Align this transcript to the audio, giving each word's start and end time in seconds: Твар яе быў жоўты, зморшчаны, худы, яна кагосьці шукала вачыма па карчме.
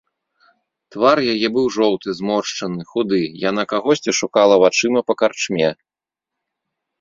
Твар 0.93 1.17
яе 1.33 1.47
быў 1.57 1.65
жоўты, 1.75 2.07
зморшчаны, 2.19 2.81
худы, 2.93 3.19
яна 3.49 3.67
кагосьці 3.75 4.17
шукала 4.21 4.55
вачыма 4.65 4.99
па 5.11 5.19
карчме. 5.21 5.69